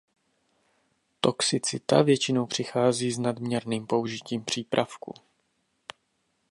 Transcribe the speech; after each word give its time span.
Toxicita 1.21 2.01
většinou 2.01 2.45
přichází 2.45 3.11
s 3.11 3.19
nadměrným 3.19 3.87
použitím 3.87 4.43
přípravku. 4.45 5.13